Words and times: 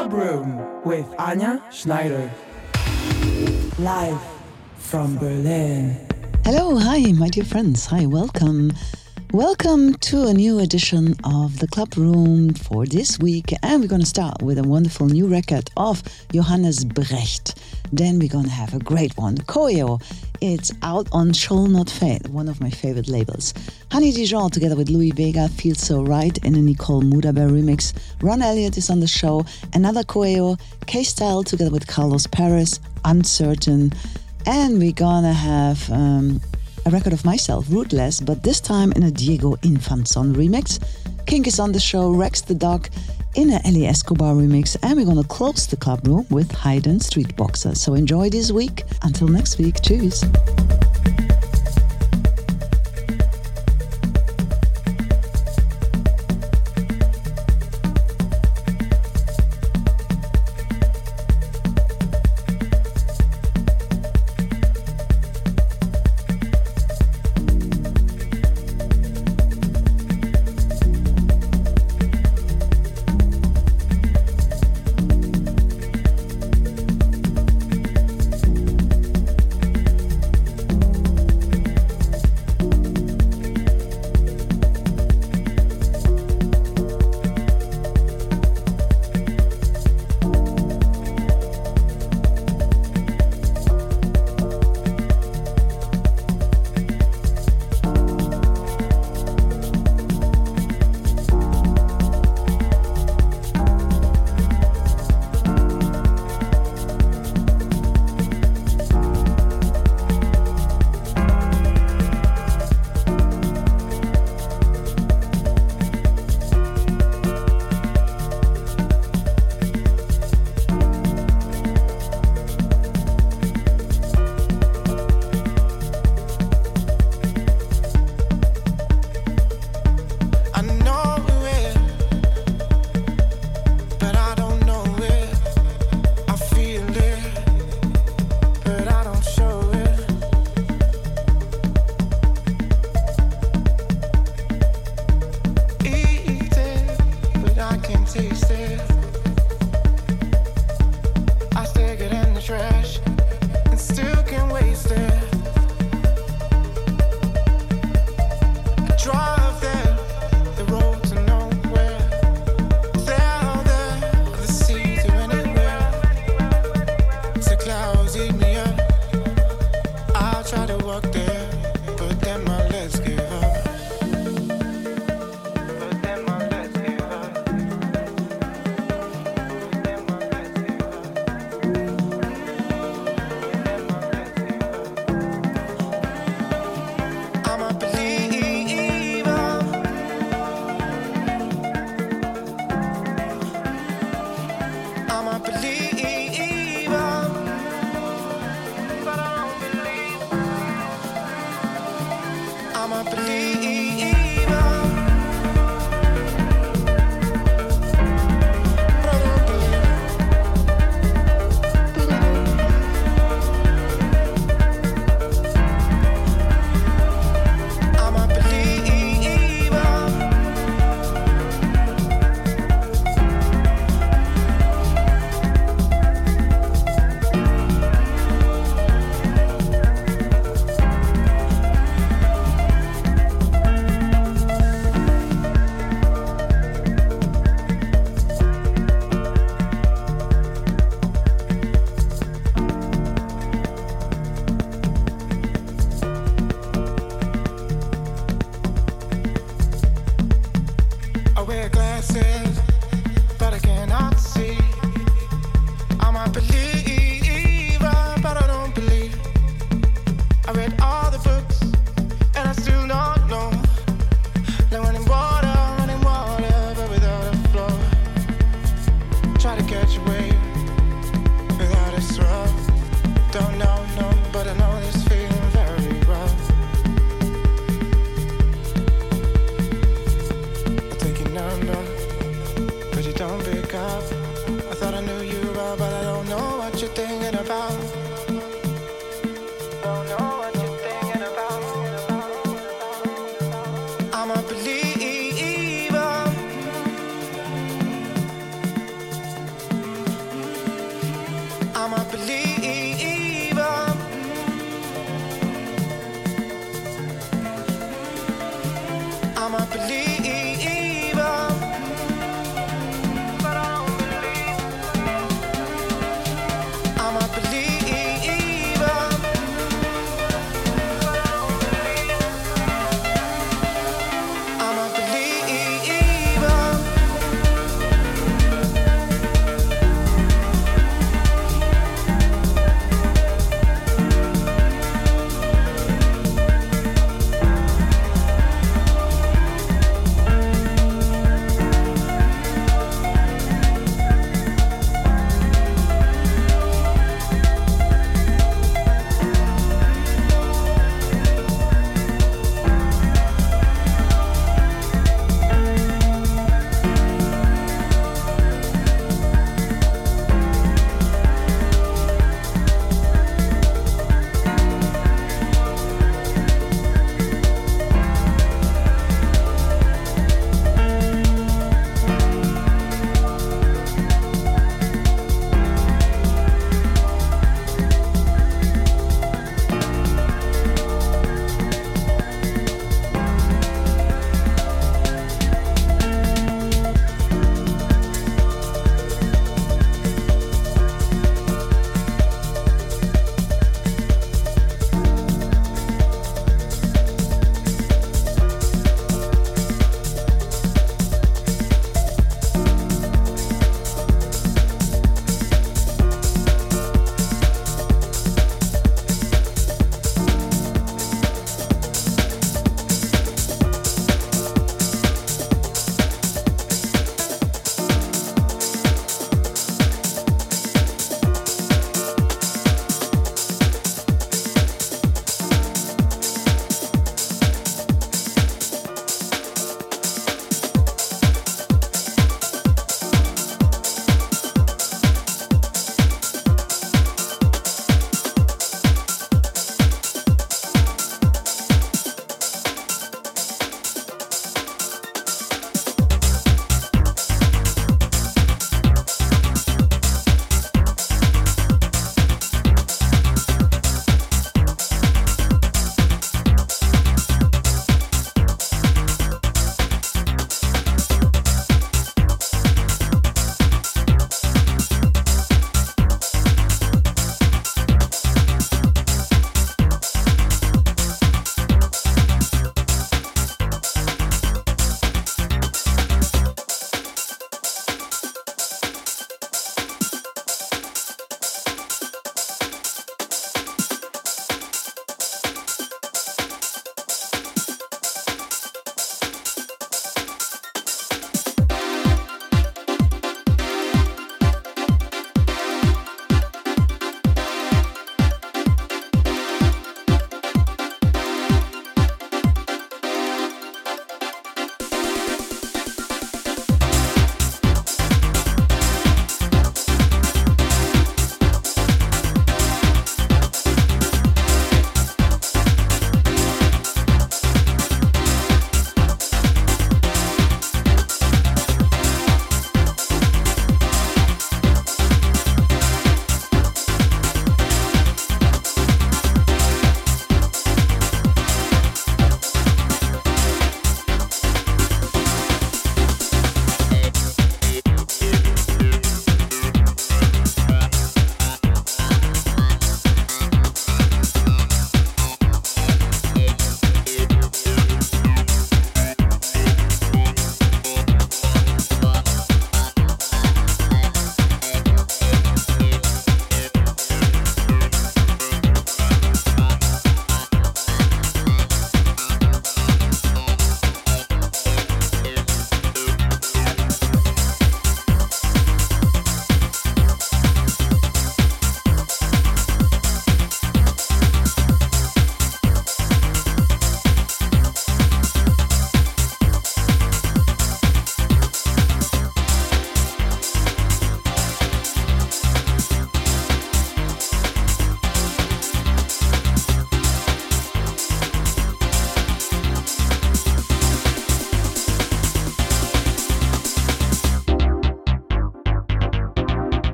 Club 0.00 0.12
Room 0.14 0.82
with 0.82 1.04
Anja 1.18 1.60
Schneider. 1.70 2.30
Live 3.78 4.18
from 4.78 5.18
Berlin. 5.18 5.94
Hello, 6.42 6.78
hi, 6.78 7.12
my 7.12 7.28
dear 7.28 7.44
friends. 7.44 7.84
Hi, 7.84 8.06
welcome. 8.06 8.72
Welcome 9.34 9.92
to 9.96 10.26
a 10.26 10.32
new 10.32 10.58
edition 10.58 11.16
of 11.24 11.58
the 11.58 11.68
Club 11.68 11.98
Room 11.98 12.54
for 12.54 12.86
this 12.86 13.18
week. 13.18 13.52
And 13.62 13.82
we're 13.82 13.88
going 13.88 14.00
to 14.00 14.06
start 14.06 14.40
with 14.40 14.56
a 14.56 14.62
wonderful 14.62 15.06
new 15.06 15.26
record 15.26 15.68
of 15.76 16.02
Johannes 16.32 16.82
Brecht. 16.82 17.60
Then 17.92 18.18
we're 18.18 18.28
going 18.28 18.46
to 18.46 18.50
have 18.50 18.72
a 18.72 18.78
great 18.78 19.18
one, 19.18 19.36
Coeo. 19.36 20.00
It's 20.40 20.72
out 20.82 21.06
on 21.12 21.34
Shall 21.34 21.66
Not 21.66 21.90
Fade, 21.90 22.28
one 22.28 22.48
of 22.48 22.62
my 22.62 22.70
favorite 22.70 23.08
labels. 23.08 23.52
Honey 23.92 24.10
Dijon 24.10 24.50
together 24.50 24.74
with 24.74 24.88
Louie 24.88 25.10
Vega 25.10 25.50
feels 25.50 25.80
so 25.80 26.02
right 26.02 26.36
in 26.38 26.54
a 26.54 26.62
Nicole 26.62 27.02
Moudaber 27.02 27.50
remix. 27.50 27.92
Ron 28.22 28.40
Elliott 28.40 28.78
is 28.78 28.88
on 28.88 29.00
the 29.00 29.06
show. 29.06 29.44
Another 29.74 30.02
Coeo, 30.02 30.56
K 30.86 31.04
Style 31.04 31.42
together 31.42 31.70
with 31.70 31.86
Carlos 31.86 32.26
Perez, 32.26 32.80
Uncertain. 33.04 33.92
And 34.46 34.78
we're 34.78 34.92
gonna 34.92 35.34
have 35.34 35.90
um, 35.92 36.40
a 36.86 36.90
record 36.90 37.12
of 37.12 37.22
myself, 37.22 37.66
Rootless, 37.68 38.20
but 38.24 38.42
this 38.42 38.62
time 38.62 38.92
in 38.92 39.02
a 39.02 39.10
Diego 39.10 39.56
Infanzon 39.56 40.34
remix. 40.34 40.82
Kink 41.26 41.48
is 41.48 41.60
on 41.60 41.72
the 41.72 41.80
show, 41.80 42.12
Rex 42.12 42.40
the 42.40 42.54
Dog 42.54 42.88
in 43.34 43.50
a 43.50 43.60
Eli 43.66 43.86
Escobar 43.86 44.34
remix, 44.34 44.76
and 44.82 44.96
we're 44.96 45.06
gonna 45.06 45.24
close 45.24 45.66
the 45.66 45.76
club 45.76 46.06
room 46.06 46.26
with 46.30 46.50
Hayden 46.52 47.00
Street 47.00 47.36
Boxer. 47.36 47.74
So 47.74 47.94
enjoy 47.94 48.30
this 48.30 48.50
week. 48.50 48.84
Until 49.02 49.28
next 49.28 49.58
week, 49.58 49.76
cheers. 49.82 50.24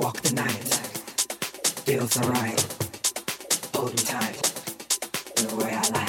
walk 0.00 0.20
the 0.22 0.34
night. 0.34 0.74
Feels 1.84 2.16
alright. 2.16 2.66
Hold 3.74 3.90
me 3.90 4.02
tight. 4.02 4.42
The 5.36 5.56
way 5.56 5.74
I 5.74 5.88
like. 5.90 5.99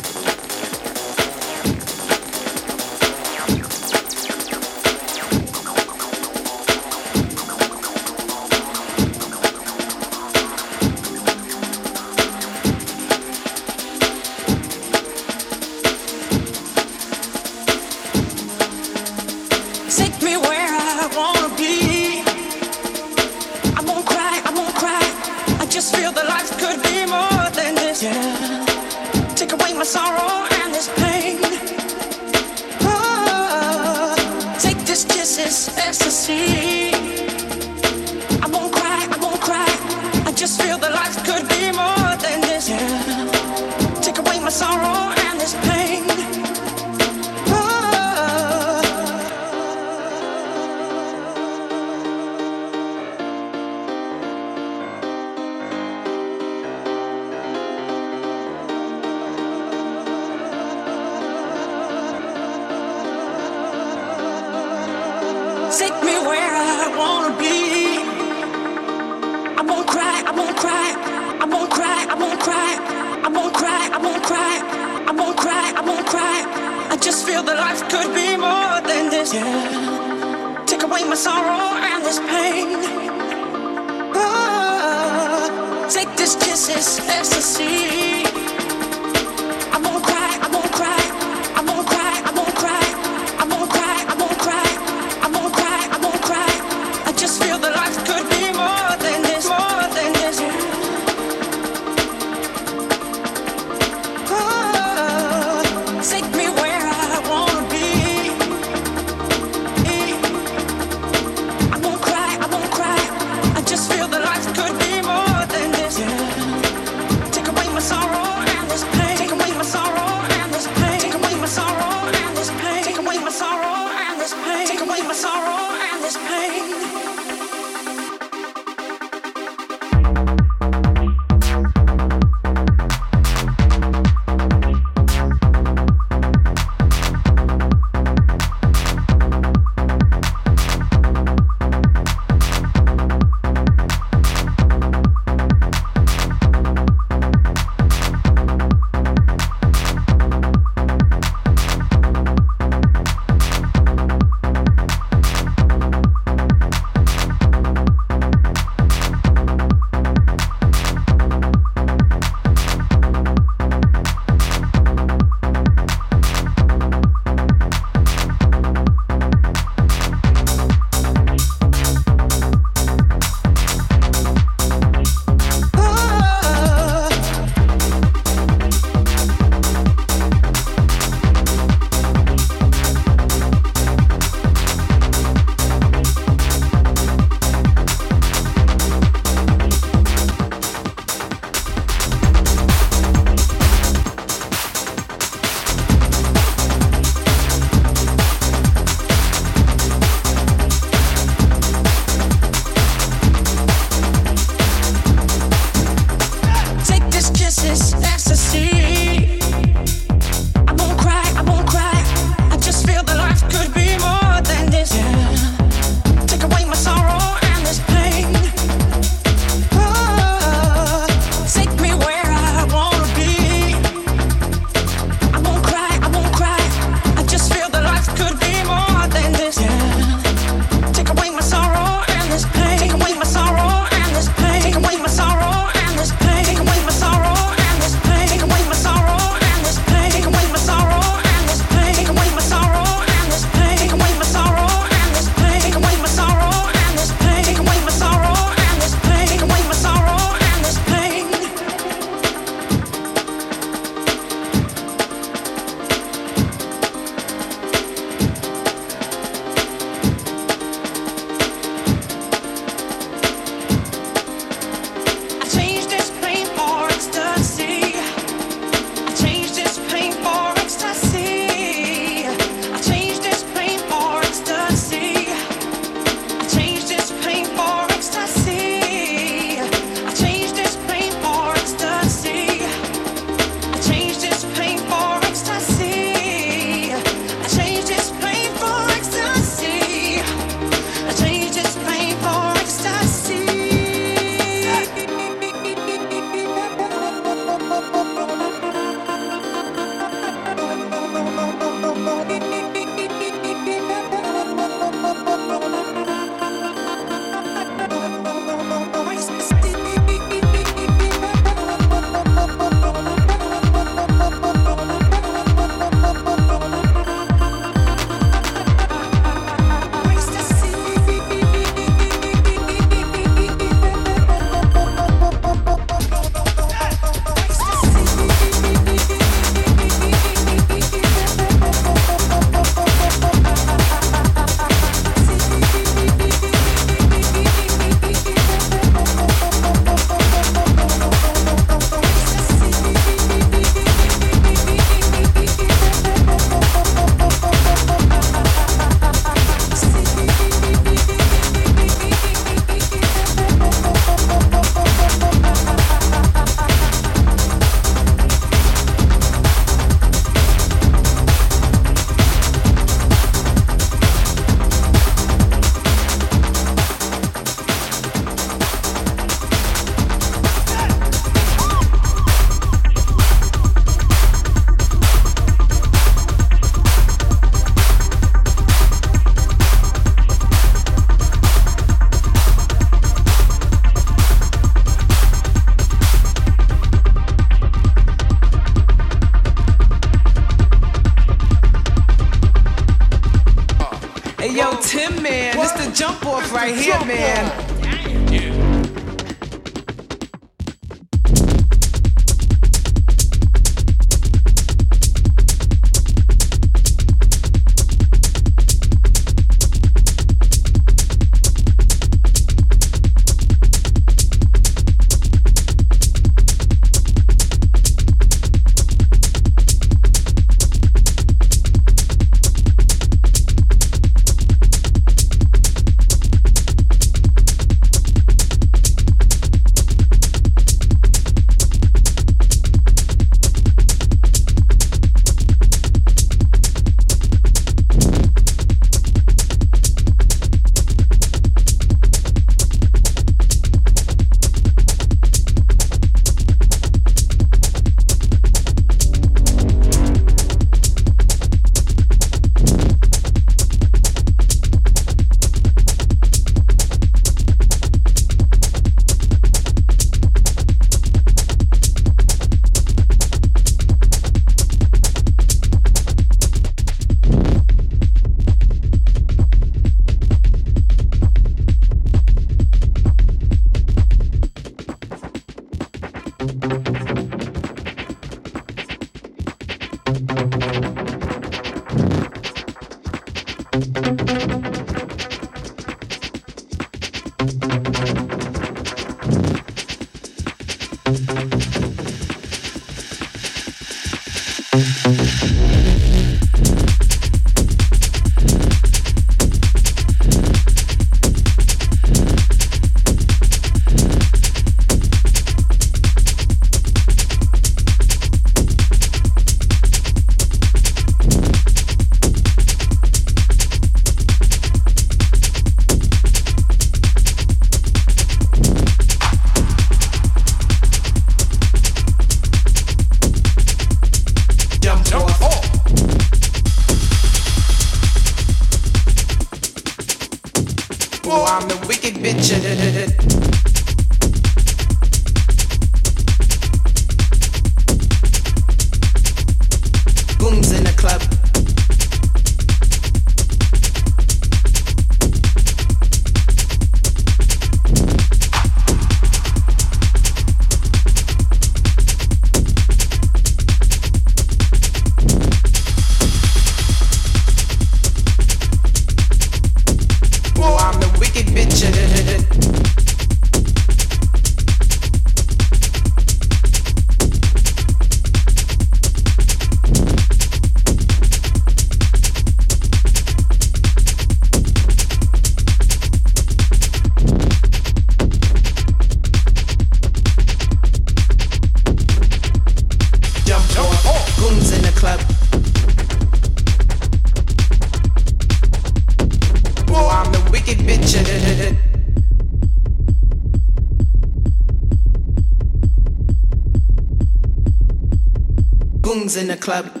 Club. 599.61 600.00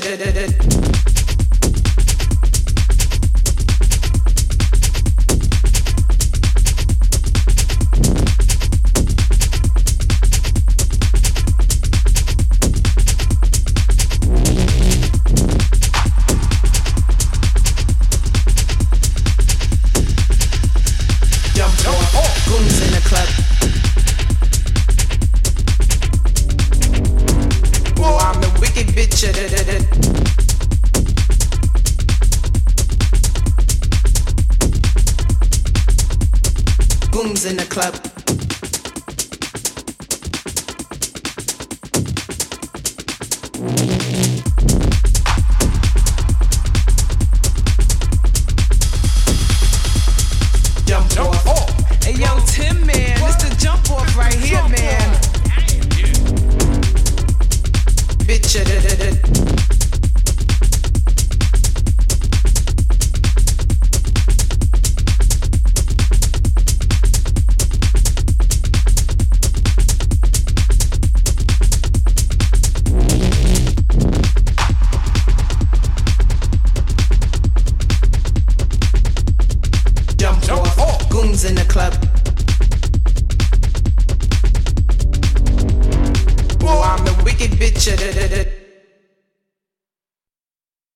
shit. 0.00 0.31